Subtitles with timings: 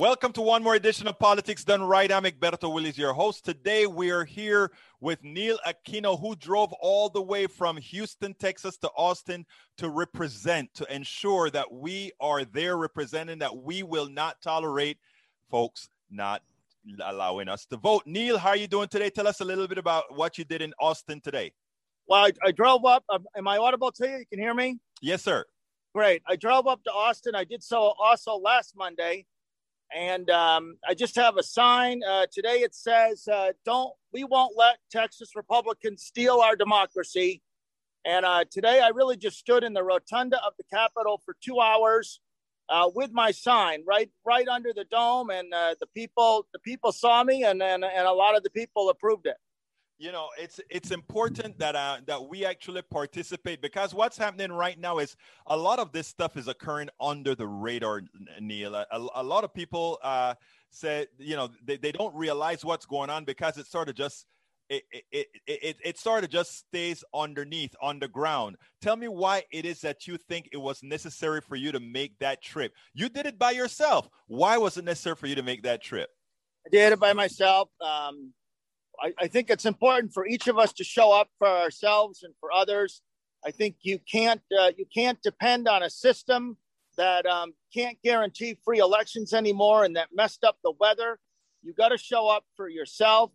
[0.00, 2.12] Welcome to one more edition of Politics Done Right.
[2.12, 3.44] I'm Egberto Willies, your host.
[3.44, 8.76] Today we are here with Neil Aquino, who drove all the way from Houston, Texas
[8.78, 9.44] to Austin
[9.76, 14.98] to represent, to ensure that we are there representing, that we will not tolerate
[15.50, 16.42] folks not
[17.04, 18.04] allowing us to vote.
[18.06, 19.10] Neil, how are you doing today?
[19.10, 21.52] Tell us a little bit about what you did in Austin today.
[22.06, 23.02] Well, I, I drove up.
[23.08, 24.18] Um, am I audible to you?
[24.18, 24.78] You can hear me?
[25.02, 25.44] Yes, sir.
[25.92, 26.22] Great.
[26.24, 27.34] I drove up to Austin.
[27.34, 29.26] I did so also last Monday
[29.94, 32.58] and um, I just have a sign uh, today.
[32.58, 37.42] It says, uh, "Don't we won't let Texas Republicans steal our democracy."
[38.04, 41.60] And uh, today, I really just stood in the rotunda of the Capitol for two
[41.60, 42.20] hours
[42.68, 46.92] uh, with my sign, right, right under the dome, and uh, the people, the people
[46.92, 49.36] saw me, and, and and a lot of the people approved it
[49.98, 54.78] you know it's it's important that uh, that we actually participate because what's happening right
[54.78, 55.16] now is
[55.48, 58.02] a lot of this stuff is occurring under the radar
[58.40, 58.74] neil.
[58.74, 60.34] A, a lot of people uh
[60.70, 64.26] say you know they, they don't realize what's going on because it sort of just
[64.70, 68.56] it, it, it, it, sort of just stays underneath underground.
[68.82, 72.18] Tell me why it is that you think it was necessary for you to make
[72.18, 72.74] that trip.
[72.92, 74.10] You did it by yourself.
[74.26, 76.10] Why was it necessary for you to make that trip?
[76.66, 77.70] I did it by myself.
[77.80, 78.34] Um,
[79.00, 82.34] I, I think it's important for each of us to show up for ourselves and
[82.40, 83.02] for others.
[83.44, 86.56] I think you can't uh, you can't depend on a system
[86.96, 91.18] that um, can't guarantee free elections anymore and that messed up the weather.
[91.62, 93.30] You got to show up for yourself.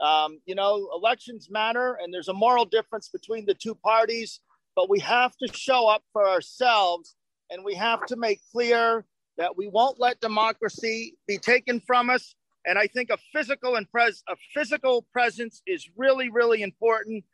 [0.00, 4.40] Um, you know, elections matter, and there's a moral difference between the two parties,
[4.74, 7.16] but we have to show up for ourselves,
[7.50, 9.04] and we have to make clear
[9.36, 12.34] that we won't let democracy be taken from us
[12.66, 17.24] and I think a physical and pres a physical presence is really, really important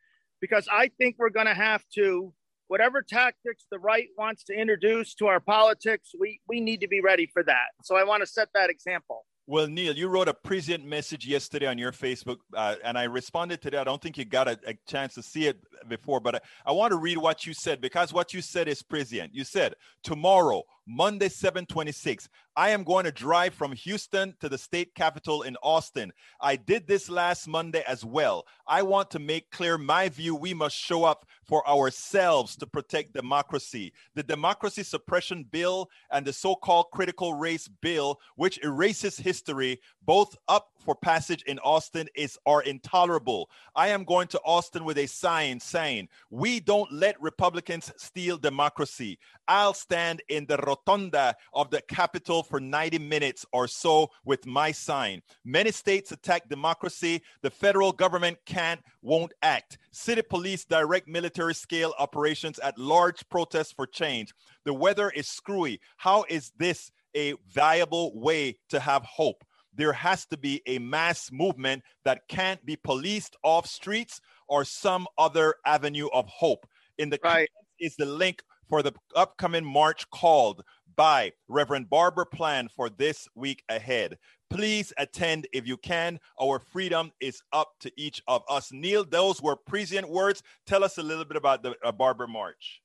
[0.41, 2.33] because I think we're going to have to,
[2.69, 7.01] whatever tactics the right wants to introduce to our politics, we, we need to be
[7.01, 7.69] ready for that.
[7.83, 9.25] So I want to set that example.
[9.49, 13.63] Well, Neil, you wrote a prescient message yesterday on your Facebook, uh, and I responded
[13.63, 13.81] to that.
[13.81, 16.73] I don't think you got a, a chance to see it before, but I, I,
[16.73, 19.33] want to read what you said because what you said is prescient.
[19.33, 24.95] You said, Tomorrow, Monday, 726, I am going to drive from Houston to the state
[24.95, 26.13] capital in Austin.
[26.41, 28.47] I did this last Monday as well.
[28.67, 33.13] I want to make clear my view we must show up for ourselves to protect
[33.13, 33.93] democracy.
[34.15, 40.35] The democracy suppression bill and the so called critical race bill, which erases history, both
[40.49, 43.51] up for passage in Austin, is are intolerable.
[43.75, 49.19] I am going to Austin with a sign saying, We don't let Republicans steal democracy.
[49.49, 54.73] I'll stand in the rotunda of the Capitol for 90 minutes or so with my
[54.73, 55.23] sign.
[55.45, 57.23] Many states attack democracy.
[57.43, 59.79] The federal government can't, won't act.
[59.91, 64.33] City police direct military scale operations at large protests for change.
[64.65, 65.81] The weather is screwy.
[65.97, 69.45] How is this a viable way to have hope?
[69.75, 75.07] There has to be a mass movement that can't be policed off streets or some
[75.19, 76.67] other avenue of hope.
[76.99, 77.49] In the right.
[77.79, 80.63] is the link for the upcoming march called
[80.97, 84.17] by Reverend Barber Plan for this week ahead.
[84.49, 86.19] Please attend if you can.
[86.41, 88.71] Our freedom is up to each of us.
[88.73, 90.43] Neil, those were prescient words.
[90.67, 92.81] Tell us a little bit about the uh, Barber March.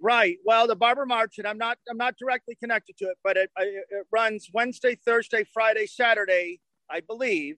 [0.00, 0.36] Right.
[0.44, 3.50] Well, the Barber March, and I'm not I'm not directly connected to it, but it,
[3.56, 6.60] it runs Wednesday, Thursday, Friday, Saturday,
[6.90, 7.56] I believe,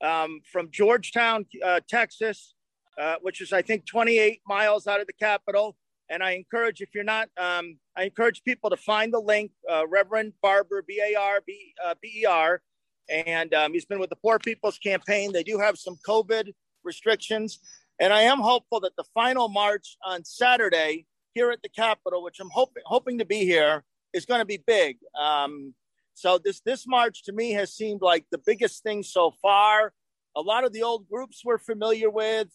[0.00, 2.54] um, from Georgetown, uh, Texas,
[2.98, 5.76] uh, which is I think 28 miles out of the capital,
[6.08, 9.86] and I encourage, if you're not, um, I encourage people to find the link, uh,
[9.86, 12.60] Reverend Barber, B A R B uh, B E R.
[13.08, 15.32] And um, he's been with the Poor People's Campaign.
[15.32, 16.52] They do have some COVID
[16.84, 17.58] restrictions.
[18.00, 22.40] And I am hopeful that the final march on Saturday here at the Capitol, which
[22.40, 24.98] I'm hoping, hoping to be here, is going to be big.
[25.18, 25.74] Um,
[26.14, 29.92] so this, this march to me has seemed like the biggest thing so far.
[30.36, 32.48] A lot of the old groups we're familiar with,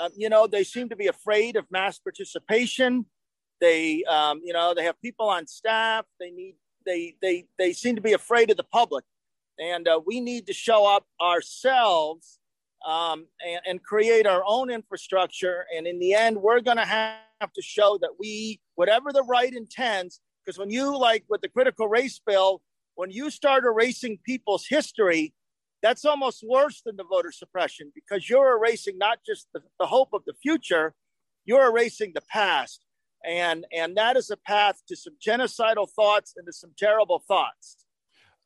[0.00, 3.06] um, you know, they seem to be afraid of mass participation.
[3.60, 6.04] They, um, you know, they have people on staff.
[6.18, 9.04] They need, they, they, they seem to be afraid of the public,
[9.58, 12.40] and uh, we need to show up ourselves
[12.86, 15.66] um, and, and, create our own infrastructure.
[15.76, 19.52] And in the end, we're going to have to show that we, whatever the right
[19.52, 22.60] intends, because when you like with the critical race bill,
[22.96, 25.32] when you start erasing people's history,
[25.82, 30.10] that's almost worse than the voter suppression because you're erasing not just the, the hope
[30.12, 30.94] of the future,
[31.44, 32.84] you're erasing the past.
[33.24, 37.76] And, and that is a path to some genocidal thoughts and to some terrible thoughts.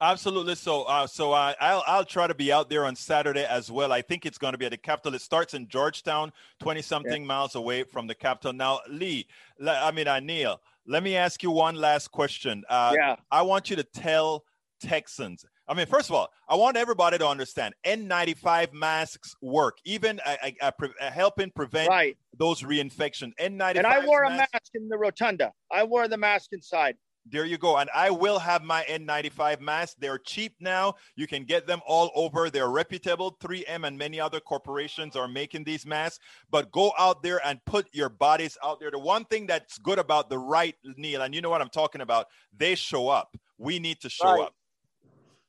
[0.00, 0.54] Absolutely.
[0.54, 3.92] So, uh, so I, I'll I'll try to be out there on Saturday as well.
[3.92, 5.14] I think it's going to be at the Capitol.
[5.14, 7.26] It starts in Georgetown, twenty something yeah.
[7.26, 8.52] miles away from the Capitol.
[8.52, 9.26] Now, Lee,
[9.66, 12.62] I mean, uh, Neil, let me ask you one last question.
[12.68, 13.16] Uh, yeah.
[13.30, 14.44] I want you to tell
[14.82, 20.20] Texans I mean, first of all, I want everybody to understand N95 masks work, even
[20.24, 22.16] uh, uh, uh, helping prevent right.
[22.38, 23.32] those reinfections.
[23.40, 23.78] N95.
[23.78, 25.52] And I wore a mask in the rotunda.
[25.70, 26.96] I wore the mask inside.
[27.28, 27.76] There you go.
[27.78, 29.96] And I will have my N95 masks.
[29.98, 30.94] They're cheap now.
[31.16, 32.50] You can get them all over.
[32.50, 33.36] They're reputable.
[33.42, 36.20] 3M and many other corporations are making these masks.
[36.50, 38.92] But go out there and put your bodies out there.
[38.92, 42.00] The one thing that's good about the right, Neil, and you know what I'm talking
[42.00, 42.26] about,
[42.56, 43.36] they show up.
[43.58, 44.42] We need to show right.
[44.42, 44.54] up.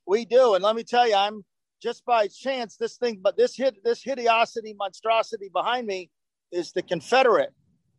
[0.07, 0.53] We do.
[0.53, 1.43] And let me tell you, I'm
[1.81, 6.09] just by chance, this thing, but this hit, this hideosity, monstrosity behind me
[6.51, 7.53] is the Confederate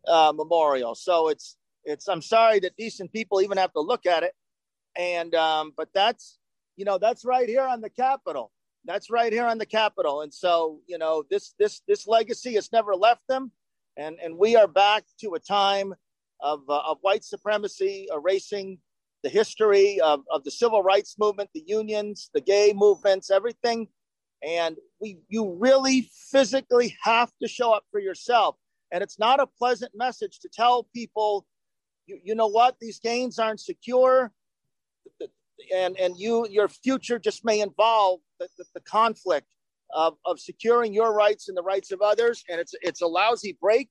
[0.07, 0.95] uh, memorial.
[0.95, 4.33] So it's, it's, I'm sorry that decent people even have to look at it.
[4.97, 6.39] And, um, but that's,
[6.77, 8.51] you know, that's right here on the Capitol.
[8.85, 10.23] That's right here on the Capitol.
[10.23, 13.53] And so, you know, this, this, this legacy has never left them.
[13.97, 15.95] And, and we are back to a time
[16.41, 18.79] of, uh, of white supremacy erasing
[19.23, 23.89] the history of, of the civil rights movement, the unions, the gay movements, everything.
[24.47, 28.57] And we, you really physically have to show up for yourself.
[28.93, 31.47] And it's not a pleasant message to tell people,
[32.07, 34.33] you, you know what, these gains aren't secure.
[35.75, 39.49] And, and you, your future just may involve the, the, the conflict
[39.93, 42.45] of, of securing your rights and the rights of others.
[42.49, 43.89] And it's, it's a lousy break.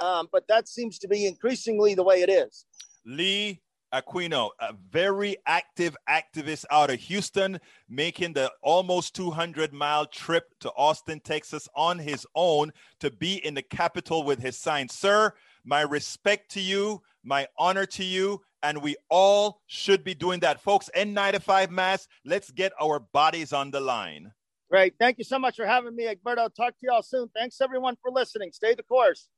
[0.00, 2.66] Um, but that seems to be increasingly the way it is.
[3.04, 3.60] Lee
[3.92, 10.70] Aquino, a very active activist out of Houston, making the almost 200 mile trip to
[10.76, 14.88] Austin, Texas on his own to be in the Capitol with his sign.
[14.88, 15.32] Sir,
[15.64, 20.60] my respect to you, my honor to you, and we all should be doing that.
[20.60, 24.32] Folks, N95 mass, let's get our bodies on the line.
[24.70, 24.94] Great.
[24.98, 26.52] Thank you so much for having me, Egberto.
[26.54, 27.28] Talk to y'all soon.
[27.34, 28.52] Thanks everyone for listening.
[28.52, 29.28] Stay the course.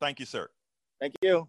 [0.00, 0.48] Thank you, sir.
[1.00, 1.48] Thank you